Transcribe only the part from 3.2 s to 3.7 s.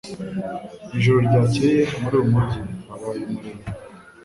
umuriro